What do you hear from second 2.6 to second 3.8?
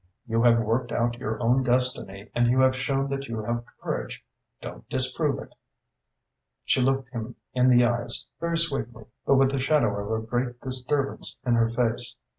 have shown that you have